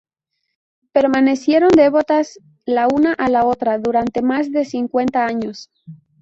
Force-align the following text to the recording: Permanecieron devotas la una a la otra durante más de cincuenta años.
Permanecieron 0.93 1.69
devotas 1.69 2.39
la 2.65 2.87
una 2.87 3.13
a 3.13 3.29
la 3.29 3.45
otra 3.45 3.77
durante 3.77 4.23
más 4.23 4.51
de 4.51 4.65
cincuenta 4.65 5.27
años. 5.27 5.69